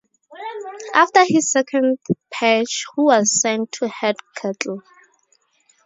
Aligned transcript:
After 0.95 1.25
his 1.27 1.51
second 1.51 1.99
purge, 2.33 2.85
Hu 2.95 3.03
was 3.05 3.39
sent 3.39 3.71
to 3.73 3.87
herd 3.87 4.15
cattle. 4.35 4.81